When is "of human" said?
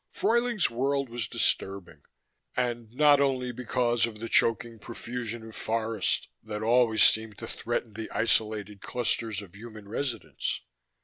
9.43-9.87